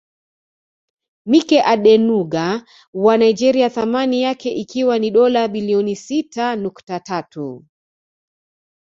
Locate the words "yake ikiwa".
4.21-4.99